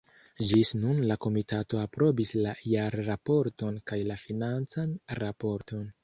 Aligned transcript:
Ĝis 0.51 0.69
nun 0.83 0.99
la 1.09 1.17
komitato 1.25 1.79
aprobis 1.81 2.31
la 2.45 2.53
jarraporton 2.69 3.77
kaj 3.91 3.99
la 4.13 4.17
financan 4.23 4.97
raporton. 5.21 5.85